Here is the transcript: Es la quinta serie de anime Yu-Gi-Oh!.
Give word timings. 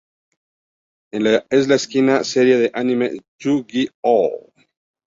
Es 1.57 1.67
la 1.73 1.77
quinta 1.91 2.17
serie 2.31 2.57
de 2.63 2.71
anime 2.83 3.13
Yu-Gi-Oh!. 3.43 4.35